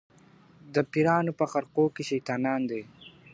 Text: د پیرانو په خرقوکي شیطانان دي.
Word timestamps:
د 0.73 0.75
پیرانو 0.91 1.31
په 1.39 1.45
خرقوکي 1.51 2.03
شیطانان 2.09 2.61
دي. 2.69 2.81